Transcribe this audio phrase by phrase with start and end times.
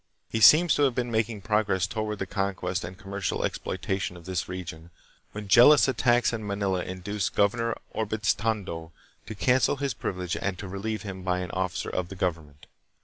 [0.31, 4.49] He seems to have been making progress toward the conquest and commercial exploitation of this
[4.49, 4.89] region,
[5.31, 8.93] when jealous attacks in Manila induced Governor Urbiz tondo
[9.27, 12.65] to cancel his privilege and to relieve him by an officer of the government.